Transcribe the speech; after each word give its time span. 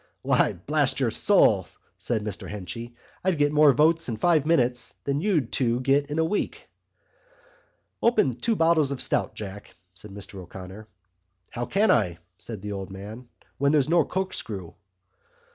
"Why, 0.23 0.53
blast 0.53 0.99
your 0.99 1.11
soul," 1.11 1.67
said 1.95 2.23
Mr 2.23 2.49
Henchy, 2.49 2.95
"I'd 3.23 3.37
get 3.37 3.51
more 3.51 3.71
votes 3.71 4.09
in 4.09 4.17
five 4.17 4.47
minutes 4.47 4.95
than 5.03 5.21
you 5.21 5.41
two'd 5.41 5.83
get 5.83 6.09
in 6.09 6.17
a 6.17 6.25
week." 6.25 6.67
"Open 8.01 8.35
two 8.37 8.55
bottles 8.55 8.89
of 8.89 8.99
stout, 8.99 9.35
Jack," 9.35 9.75
said 9.93 10.09
Mr 10.09 10.39
O'Connor. 10.39 10.87
"How 11.51 11.67
can 11.67 11.91
I?" 11.91 12.17
said 12.39 12.63
the 12.63 12.71
old 12.71 12.89
man, 12.89 13.29
"when 13.59 13.71
there's 13.71 13.89
no 13.89 14.03
corkscrew?" 14.03 14.73